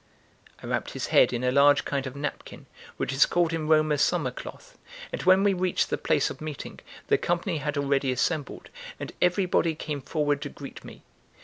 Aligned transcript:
I 0.63 0.65
wrapped 0.65 0.93
his 0.93 1.09
head 1.13 1.31
in 1.31 1.43
a 1.43 1.51
large 1.51 1.85
kind 1.85 2.07
of 2.07 2.15
napkin, 2.15 2.65
which 2.97 3.13
is 3.13 3.27
called 3.27 3.53
in 3.53 3.67
Rome 3.67 3.91
a 3.91 3.99
summer 3.99 4.31
cloth; 4.31 4.75
and 5.11 5.21
when 5.21 5.43
we 5.43 5.53
reached 5.53 5.91
the 5.91 5.97
place 5.99 6.31
of 6.31 6.41
meeting, 6.41 6.79
the 7.05 7.19
company 7.19 7.57
had 7.57 7.77
already 7.77 8.11
assembled, 8.11 8.69
and 8.99 9.11
everybody 9.21 9.75
came 9.75 10.01
forward 10.01 10.41
to 10.41 10.49
greet 10.49 10.83
me. 10.83 11.03